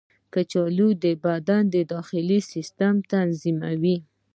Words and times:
کچالو 0.33 0.89
د 1.03 1.05
بدن 1.25 1.63
د 1.75 1.77
داخلي 1.93 2.39
سیسټم 2.51 2.95
تنظیموي. 3.11 3.97